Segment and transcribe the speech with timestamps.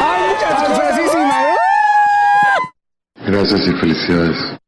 [0.00, 0.90] ¡Hay muchas cosas!
[3.26, 4.60] Gracias y felicidades.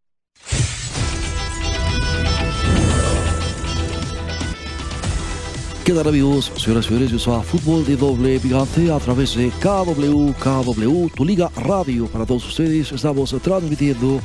[5.85, 6.53] ¿Qué tal amigos?
[6.57, 11.09] Señoras y señores, yo soy a Fútbol de Doble Picante a través de KW, KW,
[11.09, 12.93] tu liga radio para todos ustedes.
[12.93, 14.20] Estamos transmitiendo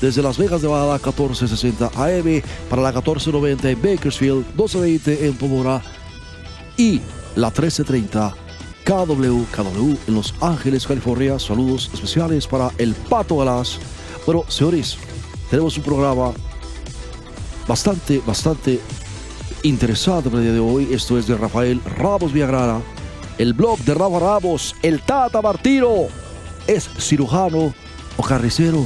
[0.00, 5.82] desde Las Vegas, Nevada, 1460 AM para la 1490 en Bakersfield, 1220 en Pomora
[6.76, 7.00] y
[7.34, 8.34] la 1330
[8.84, 11.38] KW, KW en Los Ángeles, California.
[11.38, 13.78] Saludos especiales para el Pato Galás.
[14.26, 14.98] Bueno, señores,
[15.50, 16.32] tenemos un programa
[17.66, 18.80] bastante, bastante
[19.62, 20.88] interesante para el día de hoy.
[20.92, 22.80] Esto es de Rafael Ramos Villagrana.
[23.38, 26.06] El blog de Rafa Ramos, el Tata Martino,
[26.66, 27.74] es cirujano
[28.16, 28.84] o carnicero.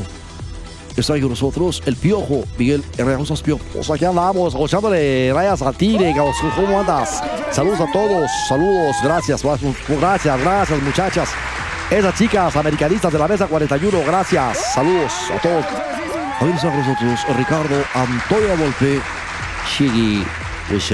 [0.97, 3.63] Está con nosotros el Piojo, Miguel Herrera Rosas Piojo.
[3.75, 6.15] Pues aquí andamos, echándole rayas al tigre.
[6.55, 7.23] ¿cómo andas?
[7.53, 11.29] Saludos a todos, saludos, gracias, gracias, gracias muchachas.
[11.91, 15.67] Esas chicas americanistas de la mesa 41, gracias, saludos a todos.
[16.41, 19.01] Hoy está con nosotros Ricardo Antonio Volpe,
[19.79, 20.25] Llegué,
[20.71, 20.93] vos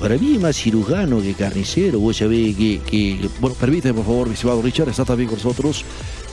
[0.00, 4.34] para mí más cirujano que carnicero, vos sabés que, que Bueno, permíteme, por favor, mi
[4.34, 5.84] estimado Richard, está también con nosotros.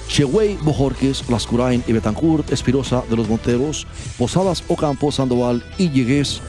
[0.09, 3.85] Chewey, Bojorques, Lascurain y Betancourt, Espirosa de los Monteros,
[4.17, 6.41] Posadas, Ocampo, Sandoval y Llegués.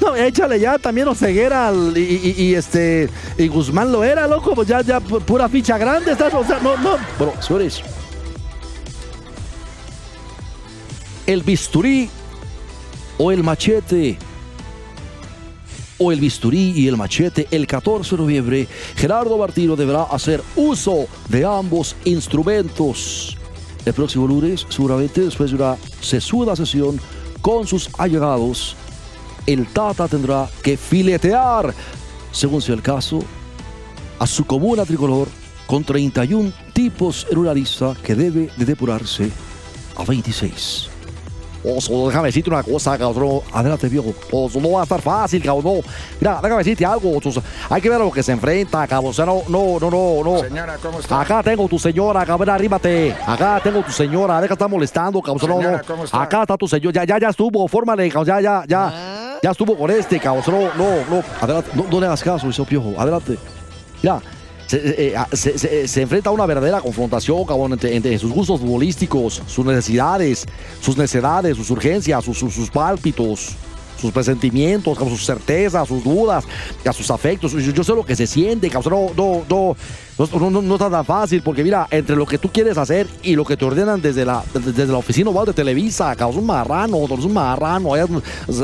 [0.00, 4.52] No, échale ya también Oseguera al- y, y- y, este y Guzmán lo era, loco,
[4.54, 6.96] pues ya, ya pu- pura ficha grande, estás, o sea, no, no.
[7.18, 7.80] Bueno, señores,
[11.26, 12.10] el bisturí
[13.16, 14.18] o el machete
[16.02, 21.06] o el bisturí y el machete el 14 de noviembre, Gerardo Martino deberá hacer uso
[21.28, 23.36] de ambos instrumentos.
[23.84, 27.00] El próximo lunes, seguramente después de una sesuda sesión
[27.40, 28.76] con sus allegados,
[29.46, 31.74] el Tata tendrá que filetear,
[32.32, 33.20] según sea el caso,
[34.18, 35.28] a su comuna tricolor
[35.66, 39.30] con 31 tipos en una lista que debe de depurarse
[39.96, 40.91] a 26.
[41.64, 43.40] Oso, déjame decirte una cosa, cabrón.
[43.52, 44.12] Adelante, viejo.
[44.32, 45.76] Oso, no va a estar fácil, cabrón.
[45.76, 45.80] No.
[46.20, 47.16] Mira, déjame decirte algo.
[47.16, 47.42] oso.
[47.70, 49.10] Hay que ver a lo que se enfrenta, cabrón.
[49.10, 50.38] O sea, no, no, no, no, no.
[50.40, 51.20] Señora, ¿cómo está?
[51.20, 53.14] Acá tengo tu señora, cabrón, arríbate.
[53.26, 55.48] Acá tengo tu señora, deja de estar molestando, cabrón.
[55.48, 55.84] No, Señora, no.
[55.84, 56.22] ¿cómo está?
[56.22, 56.92] Acá está tu señor.
[56.92, 58.26] Ya, ya, ya estuvo, fórmale, cabrón.
[58.26, 59.38] Ya, ya, ya.
[59.42, 60.42] Ya estuvo con este, cabrón.
[60.46, 61.22] No, no, no.
[61.40, 61.70] Adelante.
[61.74, 62.94] No, no le hagas caso, ese piojo.
[62.98, 63.38] Adelante.
[64.02, 64.20] Ya.
[64.72, 68.32] Se, eh, eh, se- se- se enfrenta a una verdadera confrontación, cabrón, entre, entre sus
[68.32, 70.46] gustos futbolísticos, sus necesidades,
[70.80, 73.50] sus necedades, sus urgencias, sus, sus, sus pálpitos,
[74.00, 76.44] sus presentimientos, cabrón, sus certezas, sus dudas,
[76.94, 77.52] sus afectos.
[77.52, 78.70] Yo, yo sé lo que se siente.
[78.70, 79.76] No, no, no,
[80.40, 83.36] no, no, no está tan fácil, porque mira, entre lo que tú quieres hacer y
[83.36, 87.04] lo que te ordenan desde la, desde, la oficina oval de Televisa, cabrón, un marrano,
[87.04, 88.06] es un marrano, allá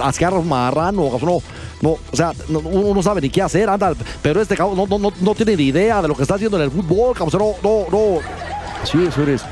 [0.02, 1.42] ascarros marrano, cabrón, no,
[1.80, 4.98] no, o sea, no- uno no sabe ni qué hacer, anda, pero este cabrón no,
[4.98, 7.68] no, no, tiene ni idea de lo que está haciendo en el fútbol, cabrón, no,
[7.68, 8.18] no, no.
[8.84, 9.42] Sí, señores.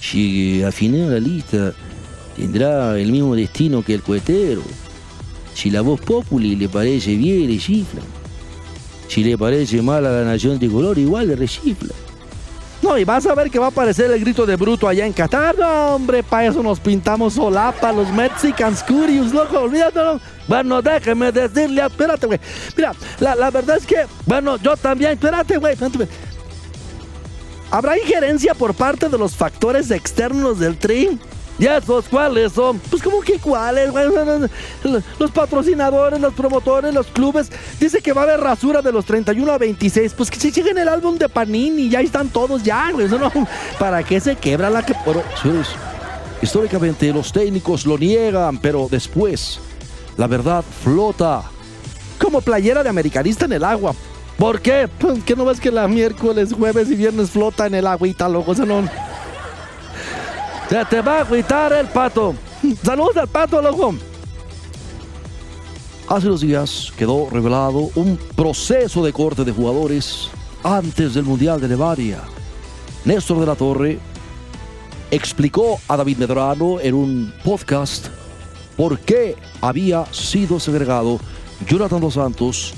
[0.00, 1.72] si al final la lista
[2.36, 4.62] tendrá el mismo destino que el cohetero.
[5.54, 8.02] Si la voz populi le parece bien, le chifla.
[9.08, 11.94] Si le parece mal a la nación tricolor, igual le rechifla.
[12.82, 15.12] No, y vas a ver que va a aparecer el grito de bruto allá en
[15.12, 15.58] Qatar.
[15.58, 19.98] No, hombre, para eso nos pintamos solapa, los Mexicans Curious, loco, olvídate.
[19.98, 20.20] no.
[20.46, 22.38] Bueno, déjeme decirle, espérate, güey.
[22.76, 26.08] Mira, la, la verdad es que, bueno, yo también, espérate, güey, espérate.
[27.70, 31.18] ¿Habrá injerencia por parte de los factores externos del TRI?
[31.58, 32.78] ¿Y esos cuáles son?
[32.78, 34.04] Pues como que cuáles, güey.
[35.18, 37.50] Los patrocinadores, los promotores, los clubes.
[37.80, 40.12] Dice que va a haber rasura de los 31 a 26.
[40.14, 41.88] Pues que se lleguen el álbum de Panini.
[41.88, 43.08] Ya están todos ya, güey.
[43.08, 43.32] No-
[43.78, 44.94] ¿Para qué se quebra la que...
[45.04, 45.22] Bueno,
[46.42, 49.58] históricamente los técnicos lo niegan, pero después
[50.16, 51.42] la verdad flota.
[52.20, 53.94] Como playera de americanista en el agua.
[54.38, 54.88] ¿Por qué?
[55.24, 58.52] Que no ves que la miércoles, jueves y viernes flota en el agüita, loco.
[58.52, 58.86] Eso no...
[60.68, 62.34] Se te va a agüitar el pato.
[62.82, 63.94] Saludos al pato, loco.
[66.08, 70.28] Hace unos días quedó revelado un proceso de corte de jugadores
[70.64, 72.20] antes del Mundial de Alemania.
[73.04, 74.00] Néstor de la Torre
[75.10, 78.08] explicó a David Medrano en un podcast
[78.76, 81.20] por qué había sido segregado
[81.66, 82.74] Jonathan Dos Santos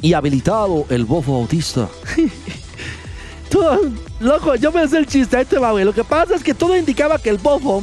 [0.00, 1.88] y habilitado el bofo bautista.
[3.52, 3.80] Todo-
[4.20, 5.84] loco, yo me sé el chiste, ahí te va, güey.
[5.84, 7.82] Lo que pasa es que todo indicaba que el bofo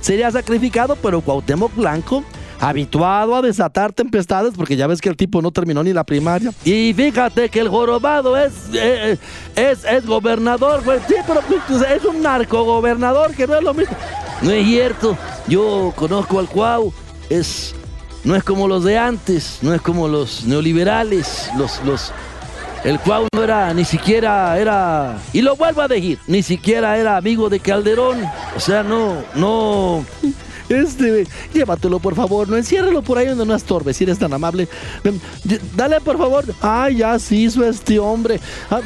[0.00, 2.22] sería sacrificado, pero Cuauhtémoc Blanco,
[2.60, 6.52] habituado a desatar tempestades, porque ya ves que el tipo no terminó ni la primaria.
[6.64, 9.18] Y fíjate que el jorobado es, eh,
[9.56, 10.98] es, es gobernador, güey.
[11.08, 13.96] Sí, pero pues, es un narcogobernador, que no es lo mismo.
[14.42, 15.16] No es cierto.
[15.48, 16.92] Yo conozco al Cuau.
[17.28, 17.74] Es,
[18.24, 19.58] no es como los de antes.
[19.62, 21.50] No es como los neoliberales.
[21.56, 22.12] Los, los,
[22.84, 27.16] el Cuau no era, ni siquiera era, y lo vuelvo a decir, ni siquiera era
[27.16, 28.22] amigo de Calderón.
[28.56, 30.04] O sea, no, no.
[30.68, 34.68] Este, llévatelo por favor, no enciérralo por ahí donde no estorbe, si eres tan amable.
[35.74, 36.44] Dale por favor.
[36.60, 38.38] Ay, ya se hizo este hombre.
[38.70, 38.80] Ah,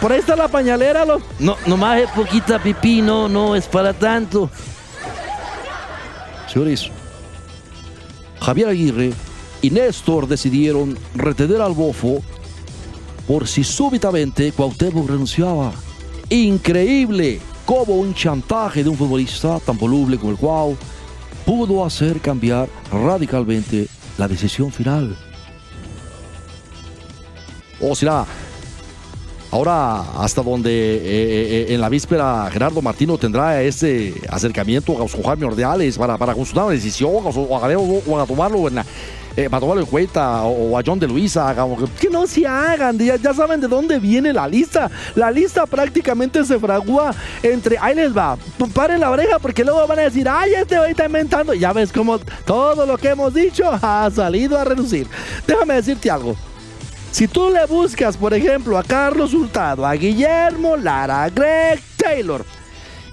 [0.00, 1.22] por ahí está la pañalera, lo.
[1.38, 4.50] No, nomás es poquita pipí, no, no es para tanto.
[6.52, 6.90] Señores,
[8.40, 9.12] Javier Aguirre
[9.62, 12.22] y Néstor decidieron retener al bofo
[13.26, 15.72] por si súbitamente Cuauhtémoc renunciaba.
[16.30, 20.76] Increíble cómo un chantaje de un futbolista tan voluble como el Cuau
[21.44, 23.88] pudo hacer cambiar radicalmente
[24.18, 25.16] la decisión final.
[27.80, 28.24] O será
[29.52, 35.22] Ahora, hasta donde eh, eh, en la víspera Gerardo Martino tendrá ese acercamiento a José
[35.24, 38.86] Jaime Ordeales para, para consultar una decisión o a- o a tomarlo en la-
[39.36, 41.54] eh, para tomarlo en cuenta o, a John de Luisa.
[41.54, 44.90] como que- no se hagan, ya, ya saben de dónde viene la lista.
[45.14, 47.76] La lista prácticamente se fragúa entre.
[47.78, 48.36] Ahí les va,
[48.72, 51.52] paren la oreja porque luego van a decir, ay, este hoy está inventando.
[51.54, 55.06] Ya ves cómo todo lo que hemos dicho ha salido a reducir.
[55.46, 56.34] Déjame decirte algo.
[57.10, 62.44] Si tú le buscas, por ejemplo, a Carlos Hurtado, a Guillermo Lara, a Greg Taylor,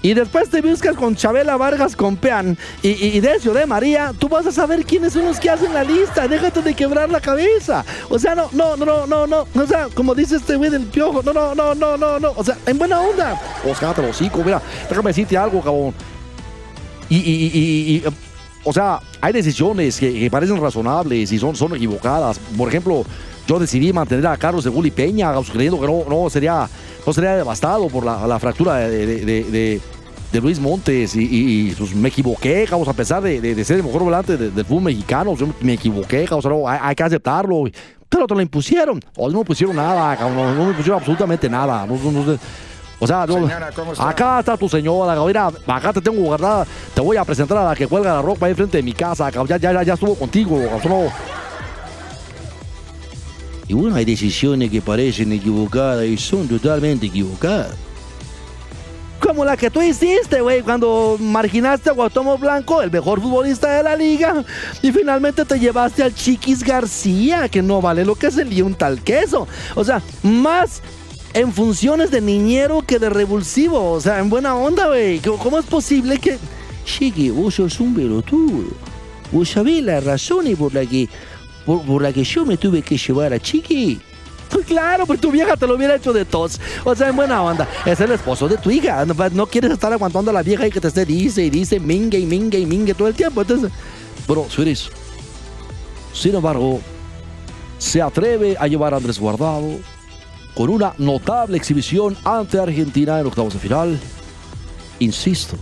[0.04, 4.28] y después te buscas con Chabela Vargas Compeán y, y, y Decio de María, tú
[4.28, 6.28] vas a saber quiénes son los que hacen la lista.
[6.28, 7.82] Déjate de quebrar la cabeza.
[8.10, 9.46] O sea, no, no, no, no, no.
[9.54, 12.32] O sea, como dice este güey del piojo, no, no, no, no, no, no.
[12.36, 13.40] O sea, en buena onda.
[13.66, 14.60] Os cállate los hocico, mira,
[14.90, 15.94] déjame decirte algo, cabrón.
[17.08, 18.04] Y, y- y-
[18.62, 22.38] o sea, hay decisiones que, parecen razonables y son, son equivocadas.
[22.58, 23.04] Por ejemplo,
[23.46, 26.68] yo decidí mantener a Carlos de Gulli Peña, creyendo que no, no sería,
[27.06, 29.80] no sería devastado por la, la fractura de-
[30.34, 31.14] de- de Luis Montes.
[31.16, 34.02] Y, y- y, pues, me equivoqué, cabrón, a pesar de, de- de ser el mejor
[34.02, 35.34] volante de- del fútbol mexicano.
[35.36, 37.64] yo me equivoqué, cabrón, no, hay, hay que aceptarlo.
[38.08, 39.00] Pero te lo impusieron.
[39.16, 41.86] O no me pusieron nada, cabrón, no, no me pusieron absolutamente nada.
[41.86, 42.38] No- no- no-
[43.00, 43.26] o sea,
[44.08, 46.64] acá está tu señora, mira, acá te tengo guardada,
[46.94, 49.30] te voy a presentar a la que cuelga la ropa ahí frente de mi casa,
[49.30, 50.58] ya, ya, ya estuvo contigo.
[53.66, 57.74] Y bueno, hay decisiones que parecen equivocadas y son totalmente equivocadas.
[59.24, 63.82] Como la que tú hiciste, güey, cuando marginaste a Guatomo Blanco, el mejor futbolista de
[63.82, 64.44] la liga,
[64.82, 68.74] y finalmente te llevaste al Chiquis García, que no vale lo que se le un
[68.74, 69.48] tal queso.
[69.76, 70.82] O sea, más
[71.32, 73.92] en funciones de niñero que de revulsivo.
[73.92, 75.20] O sea, en buena onda, güey.
[75.20, 76.38] ¿Cómo es posible que...
[76.84, 78.68] Chiqui, vos sos un pelotudo.
[79.32, 81.08] Vos sabés las razones por la que,
[81.64, 84.00] por, por la que yo me tuve que llevar a Chiqui.
[84.50, 86.60] Pues claro, pues tu vieja te lo hubiera hecho de tos.
[86.84, 87.68] O sea, en buena onda.
[87.84, 89.04] Es el esposo de tu hija.
[89.04, 91.80] No, no quieres estar aguantando a la vieja y que te esté dice y dice
[91.80, 93.40] mingue y mingue y mingue todo el tiempo.
[93.40, 93.70] Entonces,
[94.26, 94.90] Bueno, señores,
[96.12, 96.80] sin embargo,
[97.78, 99.78] se atreve a llevar a Andrés Guardado
[100.54, 103.98] con una notable exhibición ante Argentina en octavos de final.
[105.00, 105.56] Insisto,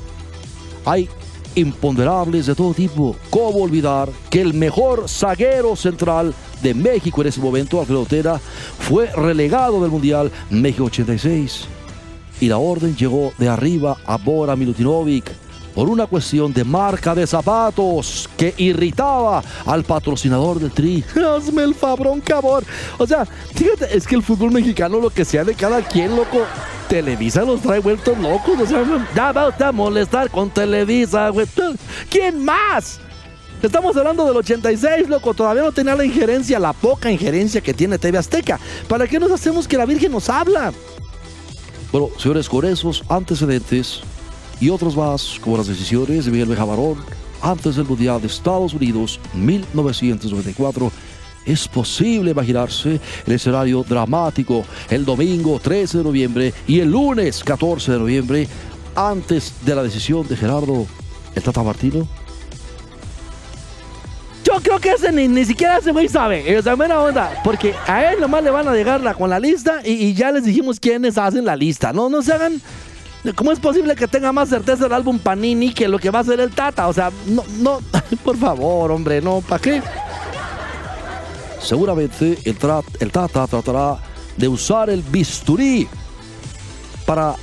[0.84, 1.08] hay
[1.54, 3.16] imponderables de todo tipo.
[3.30, 9.06] ¿Cómo olvidar que el mejor zaguero central de México en ese momento, Alfredo Otera, fue
[9.06, 11.66] relegado del Mundial México 86?
[12.40, 15.30] Y la orden llegó de arriba a Bora Milutinovic
[15.74, 21.04] por una cuestión de marca de zapatos que irritaba al patrocinador del Tri.
[21.36, 22.64] hazme el fabrón, cabrón.
[22.98, 26.40] O sea, fíjate, es que el fútbol mexicano, lo que sea de cada quien, loco.
[26.88, 28.60] Televisa los trae vueltos locos.
[28.60, 31.46] O sea, ya usted a molestar con Televisa, güey.
[32.10, 33.00] ¿Quién más?
[33.62, 35.32] Estamos hablando del 86, loco.
[35.32, 38.60] Todavía no tenía la injerencia, la poca injerencia que tiene TV Azteca.
[38.88, 40.72] ¿Para qué nos hacemos que la Virgen nos habla?
[41.92, 44.02] Bueno, señores, con esos antecedentes
[44.60, 46.96] y otros más, como las decisiones de Miguel Bejabarón
[47.40, 50.92] antes del Mundial de Estados Unidos 1994,
[51.44, 57.92] es posible imaginarse el escenario dramático el domingo 13 de noviembre y el lunes 14
[57.92, 58.48] de noviembre,
[58.94, 60.86] antes de la decisión de Gerardo
[61.34, 62.06] el Tata Martino.
[64.44, 66.58] Yo creo que ese ni, ni siquiera ese güey sabe.
[66.58, 67.40] O sea, buena onda.
[67.44, 70.30] Porque a él nomás le van a llegar la- con la lista y, y ya
[70.32, 71.92] les dijimos quiénes hacen la lista.
[71.92, 72.60] No, no se hagan.
[73.36, 76.22] ¿Cómo es posible que tenga más certeza el álbum Panini que lo que va a
[76.22, 76.88] hacer el Tata?
[76.88, 77.80] O sea, no, no,
[78.24, 79.82] por favor, hombre, no, ¿para qué?
[81.62, 82.58] seguramente el,
[83.10, 83.98] Tata tratará
[84.36, 85.86] de usar el bisturí
[87.06, 87.36] para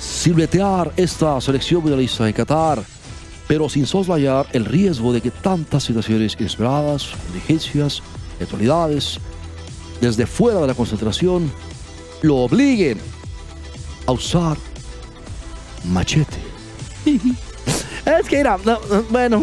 [0.00, 2.82] silbetear esta selección mundialista de Qatar,
[3.46, 8.02] pero sin soslayar el riesgo de que tantas situaciones inesperadas, contingencias,
[8.36, 9.18] eventualidades,
[10.00, 11.50] desde fuera de la concentración,
[12.22, 13.00] lo obliguen
[14.08, 14.56] a usar
[15.84, 16.38] machete.
[18.06, 18.58] Es que no,
[19.10, 19.42] bueno,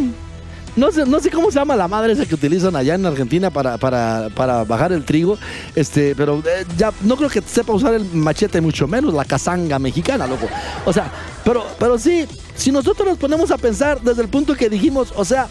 [0.75, 3.51] no sé, no sé cómo se llama la madre esa que utilizan allá en Argentina
[3.51, 5.37] para, para, para bajar el trigo,
[5.75, 9.77] este, pero eh, ya no creo que sepa usar el machete, mucho menos la cazanga
[9.77, 10.47] mexicana, loco.
[10.83, 11.11] O sea,
[11.43, 15.23] pero, pero sí, si nosotros nos ponemos a pensar desde el punto que dijimos, o
[15.23, 15.47] sea,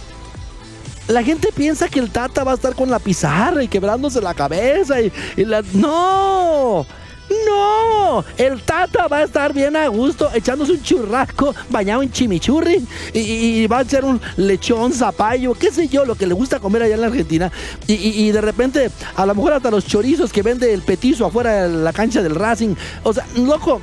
[1.07, 4.35] la gente piensa que el Tata va a estar con la pizarra y quebrándose la
[4.35, 5.63] cabeza y, y la...
[5.73, 6.85] ¡No!
[7.47, 8.25] ¡No!
[8.37, 13.67] El Tata va a estar bien a gusto echándose un churrasco bañado en chimichurri y,
[13.67, 16.95] va a ser un lechón, zapallo, qué sé yo, lo que le gusta comer allá
[16.95, 17.51] en la Argentina.
[17.87, 21.27] Y, y- y de repente, a lo mejor hasta los chorizos que vende el petizo
[21.27, 22.75] afuera de la cancha del Racing.
[23.03, 23.81] O sea, loco,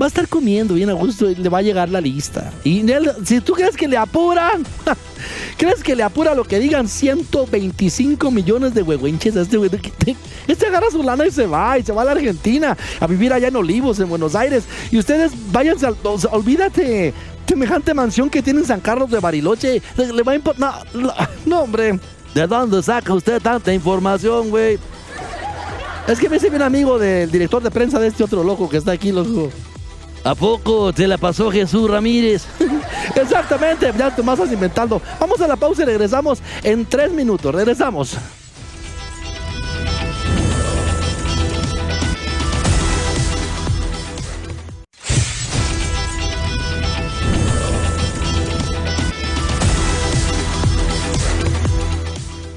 [0.00, 2.52] va a estar comiendo bien a gusto y le va a llegar la lista.
[2.64, 4.64] Y él, si tú crees que le apuran,
[5.58, 9.70] crees que le apura lo que digan 125 millones de huehuenches a este güey.
[10.48, 13.32] Este agarra su lana y se va, y se va a la Argentina, a vivir
[13.32, 14.64] allá en Olivos, en Buenos Aires.
[14.90, 15.96] Y ustedes váyanse, al-
[16.32, 17.14] olvídate.
[17.46, 20.86] Semejante mansión que tiene en San Carlos de Bariloche, le, va a importar.
[21.46, 21.98] No, hombre.
[22.32, 24.78] ¿De dónde saca usted tanta información, güey?
[26.06, 28.76] Es que me hice bien amigo del director de prensa de este otro loco que
[28.76, 29.50] está aquí, loco.
[30.22, 32.44] ¿A poco te la pasó Jesús Ramírez?
[33.14, 35.00] Exactamente, ya te más estás inventando.
[35.18, 37.54] Vamos a la pausa y regresamos en tres minutos.
[37.54, 38.16] Regresamos.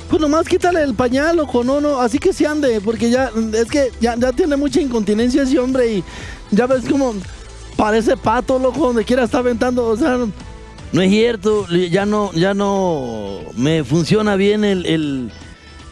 [0.09, 3.65] Pues nomás quítale el pañal, ojo, no, no, así que se ande, porque ya, es
[3.65, 6.03] que ya, ya tiene mucha incontinencia ese hombre y
[6.51, 7.15] ya ves como
[7.83, 10.17] parece pato, loco, donde quiera está aventando, o sea,
[10.93, 15.31] No es cierto, ya no, ya no me funciona bien el, el,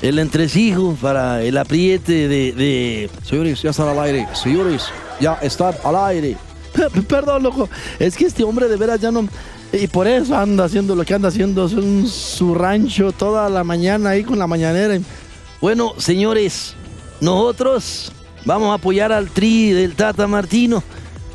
[0.01, 3.09] el entresijo para el apriete de, de...
[3.23, 4.25] Señores, ya están al aire.
[4.33, 4.85] Señores,
[5.19, 6.37] ya están al aire.
[7.09, 7.67] Perdón, loco.
[7.99, 9.27] Es que este hombre de veras ya no.
[9.73, 11.65] Y por eso anda haciendo lo que anda haciendo.
[11.65, 14.97] Es un, su rancho toda la mañana ahí con la mañanera.
[15.59, 16.73] Bueno, señores,
[17.19, 18.13] nosotros
[18.45, 20.81] vamos a apoyar al tri del Tata Martino.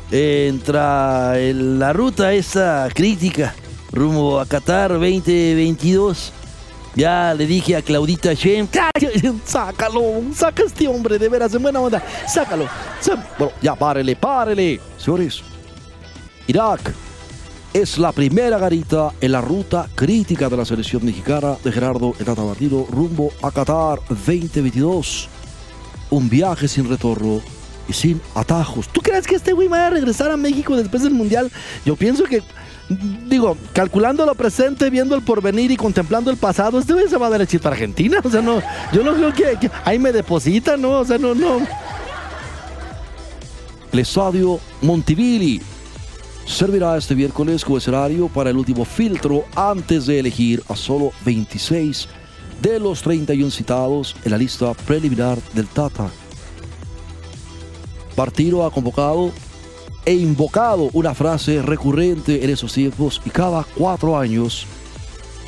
[0.09, 3.53] Entra en la ruta esa crítica
[3.91, 6.31] rumbo a Qatar 2022.
[6.95, 8.67] Ya le dije a Claudita Shem.
[9.43, 10.01] Sácalo,
[10.33, 12.01] saca este hombre de veras en buena onda.
[12.25, 12.67] Sácalo.
[13.37, 14.79] Bueno, ya párele, párele.
[14.97, 15.43] Señores,
[16.47, 16.93] Irak
[17.73, 22.25] es la primera garita en la ruta crítica de la selección mexicana de Gerardo El
[22.25, 25.27] Martino rumbo a Qatar 2022.
[26.11, 27.41] Un viaje sin retorno
[27.87, 28.87] y sin atajos.
[28.89, 31.51] ¿Tú crees que este güey va a regresar a México después del Mundial?
[31.85, 32.41] Yo pienso que,
[33.27, 37.27] digo, calculando lo presente, viendo el porvenir y contemplando el pasado, este güey se va
[37.27, 38.19] a derechito para Argentina.
[38.23, 40.99] O sea, no, yo no creo que, ahí me deposita, ¿no?
[40.99, 41.59] O sea, no, no.
[43.91, 45.61] El estadio Montevilli
[46.45, 52.07] servirá este miércoles como escenario para el último filtro antes de elegir a solo 26
[52.61, 56.09] de los 31 citados en la lista preliminar del Tata.
[58.17, 59.31] Partido ha convocado
[60.03, 64.65] e invocado una frase recurrente en esos tiempos y cada cuatro años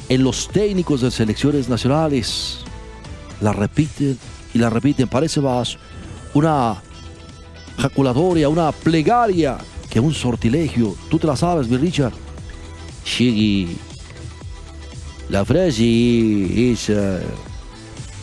[0.08, 2.60] en los técnicos de selecciones nacionales
[3.42, 4.20] la repiten
[4.54, 5.08] y la repiten.
[5.08, 5.80] Parece más
[6.36, 6.80] una
[7.80, 9.58] jaculatoria, una plegaria
[9.90, 10.96] que un sortilegio.
[11.10, 12.14] Tú te la sabes, mi Richard.
[13.04, 13.78] Shiggy,
[15.30, 17.20] la frase esa,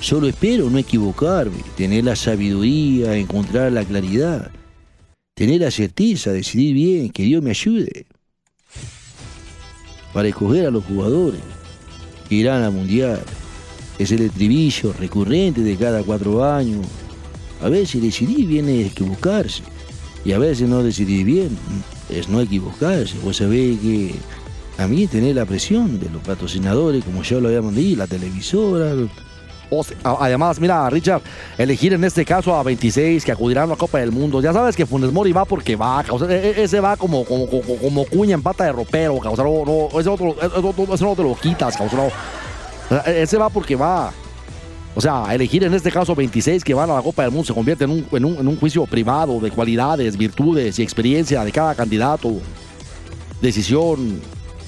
[0.00, 4.50] solo espero no equivocarme, tener la sabiduría, encontrar la claridad,
[5.34, 8.06] tener la certeza, decidir bien, que Dios me ayude
[10.12, 11.40] para escoger a los jugadores
[12.28, 13.20] que irán al mundial.
[13.98, 16.86] Es el estribillo recurrente de cada cuatro años.
[17.62, 19.62] A veces decidir bien es equivocarse
[20.24, 21.50] y a veces no decidir bien
[22.08, 23.18] es no equivocarse.
[23.22, 24.14] Vos sabés que
[24.78, 28.94] a mí tener la presión de los patrocinadores, como ya lo habíamos dicho, la televisora.
[30.02, 31.22] Además, mira, Richard,
[31.58, 34.40] elegir en este caso a 26 que acudirán a la Copa del Mundo.
[34.40, 37.76] Ya sabes que Funes Mori va porque va, e- e- ese va como, como, como,
[37.76, 41.22] como cuña en pata de ropero, causa, no, no, ese, otro, otro- ese no te
[41.22, 42.06] lo quitas, causa, no.
[43.06, 44.12] E- ese va porque va.
[44.94, 47.52] O sea, elegir en este caso 26 que van a la Copa del Mundo se
[47.52, 51.52] convierte en un, en un, en un juicio privado de cualidades, virtudes y experiencia de
[51.52, 52.32] cada candidato.
[53.42, 54.20] Decisión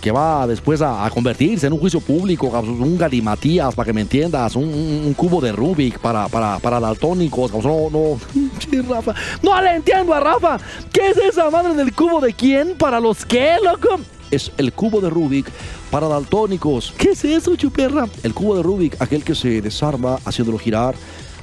[0.09, 4.57] que va después a, convertirse en un juicio público, un galimatías, para que me entiendas,
[4.57, 8.19] un, cubo de Rubik para, para, para daltónicos, no, no.
[9.43, 10.57] No le entiendo a Rafa.
[10.91, 12.75] ¿Qué es esa madre del cubo de quién?
[12.79, 14.01] ¿Para los qué, loco?
[14.31, 15.51] Es el cubo de Rubik
[15.91, 16.95] para daltónicos.
[16.97, 18.09] ¿Qué es eso, chuperra?
[18.23, 20.95] El cubo de Rubik, aquel que se desarma haciéndolo girar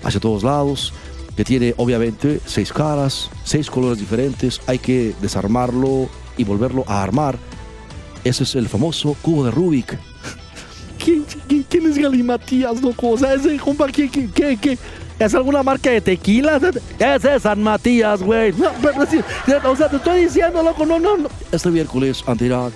[0.03, 0.91] hacia todos lados,
[1.37, 7.37] que tiene obviamente seis caras, seis colores diferentes, hay que desarmarlo y volverlo a armar.
[8.25, 9.99] Ese es el famoso cubo de Rubik.
[10.97, 13.11] ¿Quién, quién, quién es Galimatías, loco?
[13.11, 14.77] O sea, ese compa, ¿qué, qué, qué, qué?
[15.19, 16.59] ¿Es alguna marca de tequila?
[16.97, 18.51] Ese es San Matías, güey.
[18.53, 19.19] No, pero sí,
[19.63, 21.29] o sea, te estoy diciendo, loco, no, no, no.
[21.51, 22.73] Este miércoles ante Irak,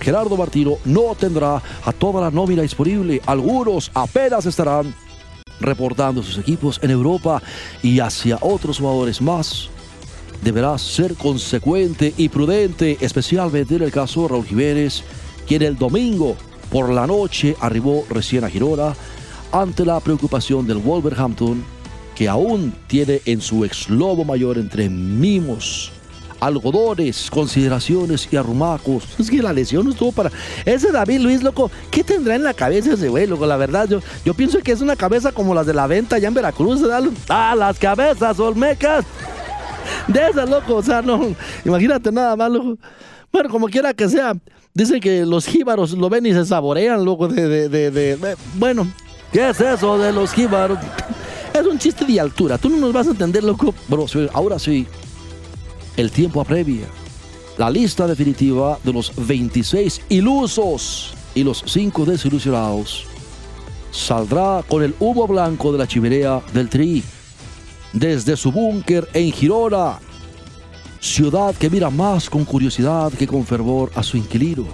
[0.00, 3.22] Gerardo Martino no tendrá a toda la nómina disponible.
[3.26, 4.92] Algunos apenas estarán
[5.60, 7.40] reportando sus equipos en Europa
[7.80, 9.70] y hacia otros jugadores más.
[10.42, 15.02] Deberá ser consecuente y prudente, especialmente en el caso de Raúl Jiménez,
[15.46, 16.36] quien el domingo
[16.70, 18.94] por la noche arribó recién a Girona
[19.52, 21.64] ante la preocupación del Wolverhampton,
[22.14, 25.90] que aún tiene en su ex lobo mayor entre mimos,
[26.40, 29.04] algodones, consideraciones y arrumacos.
[29.18, 30.30] Es que la lesión no estuvo para.
[30.64, 33.46] Ese David Luis, loco, ¿qué tendrá en la cabeza ese güey, loco?
[33.46, 36.28] La verdad, yo, yo pienso que es una cabeza como las de la venta allá
[36.28, 37.04] en Veracruz, ¿verdad?
[37.28, 39.04] Ah, las cabezas olmecas.
[40.08, 41.34] De esas, loco, o sea, no.
[41.64, 42.78] Imagínate nada más, loco.
[43.30, 44.34] Bueno, como quiera que sea,
[44.72, 47.68] dicen que los jíbaros lo ven y se saborean, loco, de.
[47.68, 48.90] de, bueno,
[49.32, 50.78] ¿qué es eso de los jíbaros?
[51.52, 53.74] Es un chiste de altura, tú no nos vas a entender, loco.
[54.06, 54.86] Sí, ahora sí,
[55.96, 56.86] el tiempo apremia.
[57.58, 63.04] La lista definitiva de los 26 ilusos y los 5 desilusionados
[63.90, 67.02] saldrá con el humo blanco de la chimenea del Tri
[67.92, 69.98] desde su búnker en Girona,
[71.00, 74.66] ciudad que mira más con curiosidad que con fervor a su inquilino,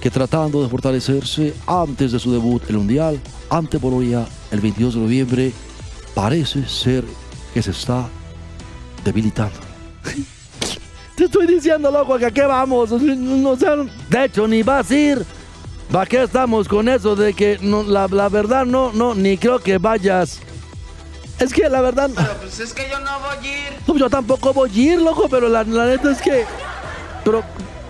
[0.00, 4.94] que tratando de fortalecerse antes de su debut en el Mundial ante Polonia el 22
[4.94, 5.52] de noviembre,
[6.14, 7.04] parece ser
[7.54, 8.08] que se está
[9.04, 9.58] debilitando.
[11.16, 12.90] Te estoy diciendo, loco, que a qué vamos.
[12.90, 15.26] No- de hecho, ni vas a ir.
[15.90, 19.58] ¿Para qué estamos con eso de que no, la, la verdad no, no, ni creo
[19.58, 20.40] que vayas?
[21.42, 23.72] Es que la verdad, Pero pues es que yo no voy a ir.
[23.86, 26.44] no, yo tampoco voy a ir, loco, pero la, la neta es que,
[27.24, 27.42] pero,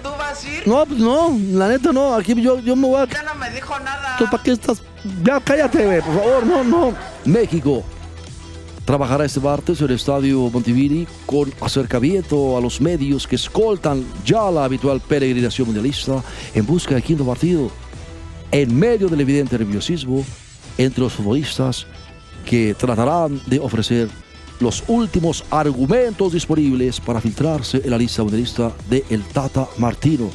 [0.02, 0.66] ¿Tú vas a ir?
[0.66, 3.06] no, pues no, la neta no, aquí yo, yo me voy a...
[3.06, 4.16] Ya no me dijo nada.
[4.18, 4.82] ¿Tú ¿Para qué estás?
[5.22, 6.94] Ya cállate, güey, por favor, no, no.
[7.26, 7.82] México
[8.84, 14.50] trabajará este martes en el Estadio Montiviri con acercamiento a los medios que escoltan ya
[14.50, 16.22] la habitual peregrinación mundialista
[16.54, 17.70] en busca del quinto partido.
[18.50, 20.24] En medio del evidente nerviosismo
[20.78, 21.86] entre los futbolistas
[22.42, 24.08] que tratarán de ofrecer
[24.60, 30.30] los últimos argumentos disponibles para filtrarse en la lista mundialista de El Tata Martino.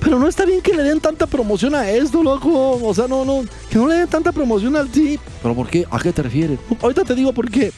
[0.00, 2.78] Pero no está bien que le den tanta promoción a esto, loco.
[2.82, 5.20] O sea, no, no, que no le den tanta promoción al tip.
[5.42, 5.84] ¿Pero por qué?
[5.90, 6.58] ¿A qué te refieres?
[6.80, 7.72] Ahorita te digo por qué.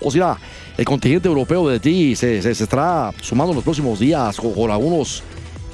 [0.00, 0.36] O sea,
[0.76, 4.52] el contingente europeo de ti se, se- se estará sumando en los próximos días con,
[4.54, 5.22] con algunos,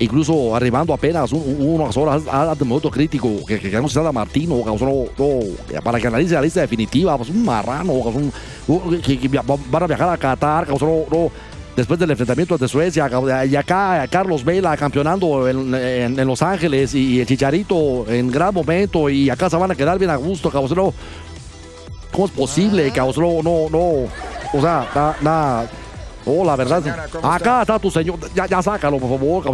[0.00, 4.00] incluso arribando apenas un- un- unas horas al momento crítico que, que, que no se
[4.02, 7.94] da Martino, sea, no- para que analice la lista definitiva, pues un marrano,
[9.02, 9.18] que,
[9.70, 10.68] van a viajar a Qatar,
[11.10, 11.30] no-
[11.76, 13.08] después del enfrentamiento ante Suecia,
[13.48, 15.74] y acá Carlos Vela campeonando en,
[16.26, 20.10] Los Ángeles y el Chicharito en gran momento, y acá se van a quedar bien
[20.10, 20.92] a gusto, no,
[22.10, 23.44] ¿Cómo es posible, cabrón?
[23.44, 24.08] No, no.
[24.54, 25.16] O sea, nada.
[25.20, 25.66] Na,
[26.26, 26.82] oh, la verdad.
[26.82, 27.78] Señora, ¿cómo acá está?
[27.78, 28.18] tu señor.
[28.34, 29.44] Ya, ya sácalo, por favor.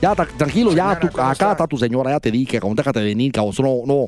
[0.00, 0.98] Ya, tra- tranquilo, ya.
[0.98, 1.52] Tu- ¿cómo acá está?
[1.52, 2.10] está tu señora.
[2.10, 2.76] Ya te dije, cabrón.
[2.76, 3.54] Déjate venir, cabrón.
[3.58, 4.06] No, no.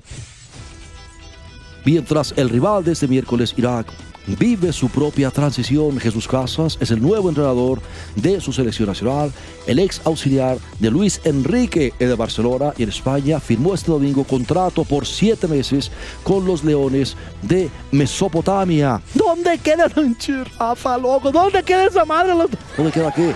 [1.85, 3.87] Mientras el rival de este miércoles, Irak,
[4.27, 7.81] vive su propia transición, Jesús Casas es el nuevo entrenador
[8.17, 9.33] de su selección nacional,
[9.67, 14.25] el ex auxiliar de Luis Enrique el de Barcelona y en España firmó este domingo
[14.25, 15.91] contrato por siete meses
[16.23, 19.01] con los Leones de Mesopotamia.
[19.15, 21.31] ¿Dónde queda Don Chirrafa, loco?
[21.31, 22.33] ¿Dónde queda esa madre?
[22.77, 23.35] ¿Dónde queda qué?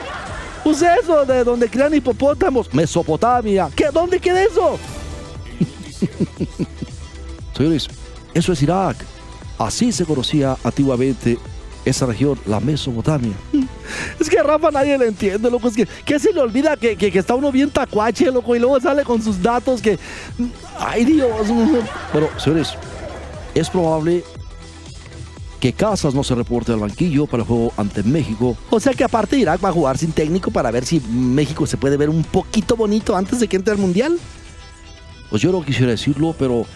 [0.65, 2.73] Pues eso, de donde crían hipopótamos.
[2.75, 3.71] Mesopotamia.
[3.75, 3.89] ¿Qué?
[3.93, 4.79] ¿Dónde queda eso?
[7.57, 7.89] Señores,
[8.35, 9.16] eso es Irak.
[9.59, 11.39] Así se conocía antiguamente
[11.85, 13.33] esa región, la Mesopotamia.
[14.19, 15.69] Es que Rafa nadie le entiende, loco.
[15.69, 18.81] Es que, se le olvida que, que, que está uno bien tacuache, loco, y luego
[18.81, 19.97] sale con sus datos que.
[20.79, 21.47] ¡Ay, Dios!
[22.13, 22.75] Bueno, señores,
[23.55, 24.25] es probable
[25.61, 28.57] que Casas no se reporte al banquillo para el juego ante México.
[28.71, 31.77] O sea que aparte Irak va a jugar sin técnico para ver si México se
[31.77, 34.19] puede ver un poquito bonito antes de que entre al mundial.
[35.31, 36.67] Pues yo no quisiera decirlo, pero,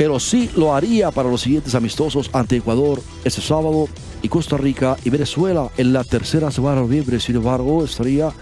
[0.00, 3.86] pero sí lo haría para los siguientes amistosos ante Ecuador este sábado
[4.22, 7.20] y Costa Rica y Venezuela en la tercera semana de noviembre.
[7.20, 8.32] Sin embargo, estaría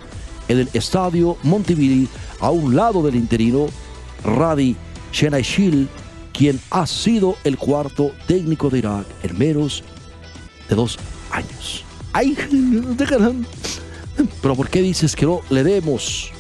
[0.47, 2.07] en el estadio Montevideo
[2.38, 3.66] a un lado del interino
[4.23, 4.77] Radi
[5.12, 5.88] Shenaishil,
[6.33, 9.83] quien ha sido el cuarto técnico de Irak en menos
[10.68, 10.97] de dos
[11.33, 11.83] años.
[12.12, 12.38] Ay.
[14.42, 16.31] Pero ¿por qué dices que no le demos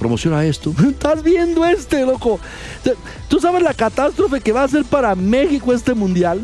[0.00, 0.74] promoción a esto?
[0.88, 2.40] ¿Estás viendo este, loco?
[3.28, 6.40] ¿Tú sabes la catástrofe que va a ser para México este mundial?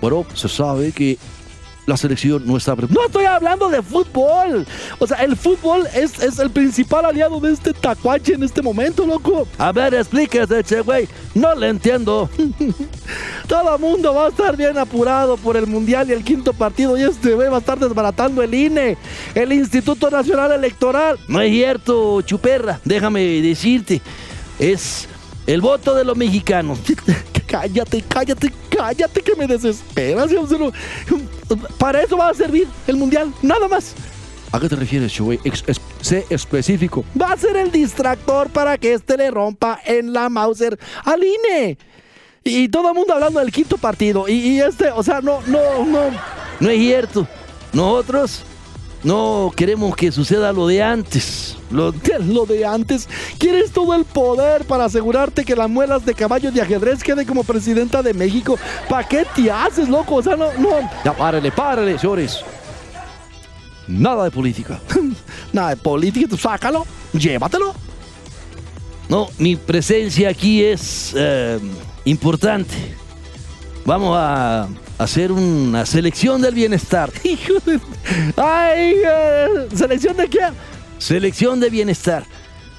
[0.00, 1.18] Bueno, se sabe que
[1.86, 3.00] la selección no está preparada.
[3.00, 4.66] No estoy hablando de fútbol.
[4.98, 9.06] O sea, el fútbol es, es el principal aliado de este tacuache en este momento,
[9.06, 9.46] loco.
[9.58, 11.08] A ver, explíquese, che, güey.
[11.34, 12.28] No le entiendo.
[13.48, 16.96] Todo mundo va a estar bien apurado por el mundial y el quinto partido.
[16.98, 18.96] Y este güey va a estar desbaratando el INE,
[19.34, 21.18] el Instituto Nacional Electoral.
[21.28, 22.80] No es cierto, chuperra.
[22.84, 24.00] Déjame decirte.
[24.58, 25.08] Es
[25.46, 26.78] el voto de los mexicanos.
[27.46, 30.30] cállate, cállate, cállate que me desesperas.
[31.78, 33.94] Para eso va a servir el mundial, nada más.
[34.52, 35.38] ¿A qué te refieres, güey?
[35.44, 37.04] Ex- es- sé específico.
[37.20, 41.78] Va a ser el distractor para que este le rompa en la Mauser al INE.
[42.42, 44.26] Y todo el mundo hablando del quinto partido.
[44.28, 46.10] Y, y este, o sea, no, no, no.
[46.58, 47.28] No es cierto.
[47.72, 48.42] Nosotros
[49.02, 51.56] no queremos que suceda lo de antes.
[51.70, 53.08] Lo de, antes.
[53.38, 57.44] Quieres todo el poder para asegurarte que las muelas de caballo de ajedrez quede como
[57.44, 58.58] presidenta de México.
[58.88, 60.16] ¿Para qué te haces, loco?
[60.16, 60.68] O sea, no, no.
[61.04, 62.40] Ya párale, párale, señores.
[63.86, 64.80] Nada de política.
[65.52, 67.74] Nada de política, sácalo, llévatelo.
[69.08, 71.58] No, mi presencia aquí es eh,
[72.04, 72.74] importante.
[73.84, 74.68] Vamos a
[75.00, 77.10] hacer una selección del bienestar.
[78.36, 78.96] ¡Ay!
[79.74, 80.40] ¿Selección de qué?
[80.98, 82.24] Selección de bienestar.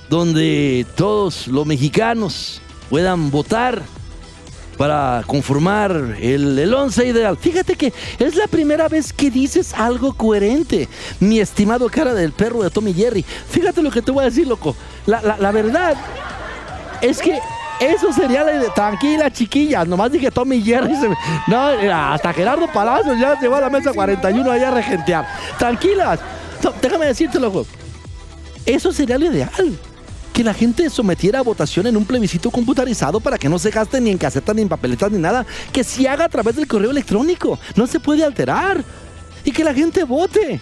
[0.09, 3.81] Donde todos los mexicanos puedan votar
[4.77, 7.37] para conformar el, el once ideal.
[7.37, 10.87] Fíjate que es la primera vez que dices algo coherente,
[11.19, 13.23] mi estimado cara del perro de Tommy Jerry.
[13.23, 14.75] Fíjate lo que te voy a decir, loco.
[15.05, 15.95] La, la- la verdad
[17.01, 17.39] es que
[17.81, 18.73] eso sería la.
[18.73, 19.83] Tranquila, chiquilla.
[19.83, 20.95] Nomás dije Tommy Jerry.
[20.95, 21.09] se
[21.47, 21.59] No,
[21.91, 25.27] hasta Gerardo Palacios ya llegó a la mesa 41 allá a regentear.
[25.57, 26.19] Tranquilas.
[26.63, 27.65] No, déjame decirte, loco.
[28.67, 29.79] Eso sería lo ideal.
[30.31, 33.99] Que la gente sometiera a votación en un plebiscito computarizado para que no se gaste
[33.99, 35.45] ni en casetas, ni en papeletas, ni nada.
[35.73, 37.57] Que se haga a través del correo electrónico.
[37.75, 38.83] No se puede alterar.
[39.43, 40.61] Y que la gente vote.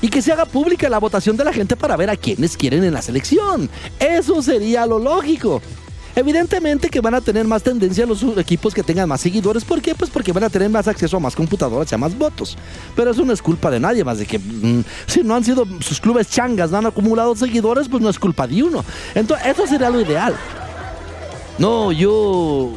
[0.00, 2.84] Y que se haga pública la votación de la gente para ver a quienes quieren
[2.84, 3.68] en la selección.
[4.00, 5.60] Eso sería lo lógico.
[6.16, 9.64] Evidentemente que van a tener más tendencia los equipos que tengan más seguidores.
[9.64, 9.94] ¿Por qué?
[9.94, 12.56] Pues porque van a tener más acceso a más computadoras y a más votos.
[12.94, 15.66] Pero eso no es culpa de nadie, más de que mm, si no han sido
[15.80, 18.84] sus clubes changas, no han acumulado seguidores, pues no es culpa de uno.
[19.14, 20.34] Entonces, eso sería lo ideal.
[21.58, 22.72] No, yo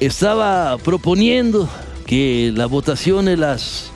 [0.00, 1.68] estaba proponiendo
[2.06, 3.92] que las votaciones las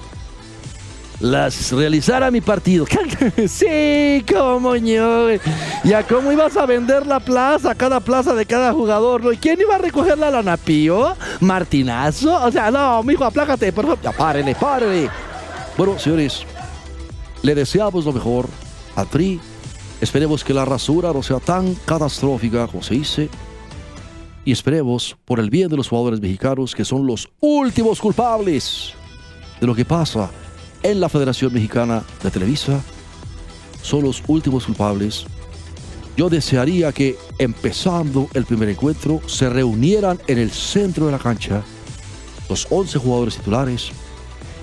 [1.20, 2.86] las realizara mi partido.
[3.48, 5.30] sí, cómo ño.
[5.84, 9.32] Ya cómo ibas a vender la plaza, cada plaza de cada jugador, ¿no?
[9.32, 10.58] ¿Y quién iba a recoger la lana?
[11.40, 12.44] ¿Martinazo?
[12.44, 14.00] O sea, no, mijo, aplácate, por favor.
[14.02, 15.08] Ya, párele, párele.
[15.76, 16.44] Bueno, señores,
[17.42, 18.48] le deseamos lo mejor
[18.96, 19.40] al PRI.
[20.00, 23.28] Esperemos que la rasura no sea tan catastrófica como se dice.
[24.44, 28.92] Y esperemos, por el bien de los jugadores mexicanos, que son los últimos culpables
[29.58, 30.30] de lo que pasa
[30.84, 32.80] en la Federación Mexicana de Televisa,
[33.82, 35.24] son los últimos culpables.
[36.16, 41.62] Yo desearía que, empezando el primer encuentro, se reunieran en el centro de la cancha
[42.48, 43.90] los 11 jugadores titulares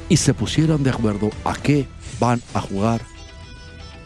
[0.07, 1.87] y se pusieran de acuerdo a qué
[2.19, 3.01] van a jugar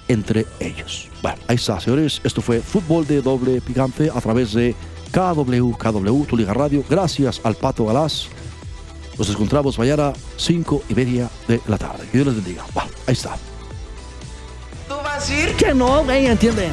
[0.08, 1.10] entre ellos.
[1.21, 2.21] Bueno, ahí está, señores.
[2.23, 4.73] Esto fue Fútbol de Doble Picante a través de
[5.12, 6.84] KW, KW, Tu Liga Radio.
[6.89, 8.30] Gracias al Pato Galás.
[9.17, 12.06] Nos encontramos mañana 5 y media de la tarde.
[12.12, 12.65] Que Dios les bendiga.
[12.73, 13.38] Bueno, ahí está.
[14.88, 15.56] ¿Tú vas a ir?
[15.56, 16.71] Que no, güey, entienden.